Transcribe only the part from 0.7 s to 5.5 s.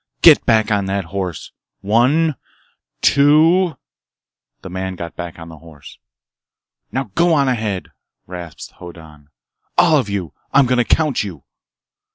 on that horse! One—two—" The man got back on